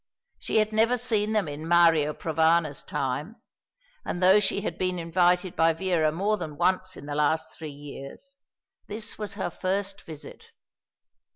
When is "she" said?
0.39-0.57, 4.39-4.61